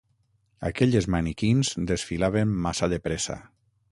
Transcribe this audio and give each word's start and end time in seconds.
Aquelles 0.69 1.07
maniquins 1.15 1.69
desfilaven 1.93 2.57
massa 2.65 2.93
de 2.95 3.01
pressa. 3.09 3.39